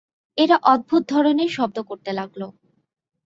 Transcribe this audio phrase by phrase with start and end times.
[0.37, 2.41] এরা অদ্ভুত একধরনের শব্দ করতে লাগল!